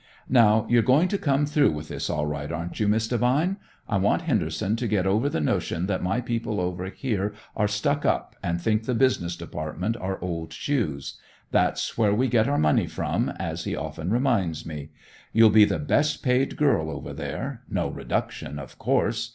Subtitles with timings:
[0.29, 3.57] "Now, you're going to come through with this all right, aren't you, Miss Devine?
[3.87, 8.03] I want Henderson to get over the notion that my people over here are stuck
[8.03, 11.19] up and think the business department are old shoes.
[11.51, 14.89] That's where we get our money from, as he often reminds me.
[15.33, 19.29] You'll be the best paid girl over there; no reduction, of course.